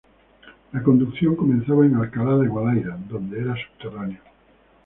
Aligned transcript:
La 0.71 0.81
conducción 0.81 1.35
comenzaba 1.35 1.85
en 1.85 1.95
Alcalá 1.95 2.37
de 2.37 2.47
Guadaíra, 2.47 2.97
donde 3.07 3.39
era 3.39 3.53
subterráneo. 3.55 4.21